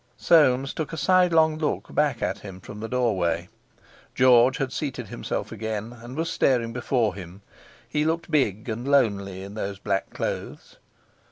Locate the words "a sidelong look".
0.93-1.93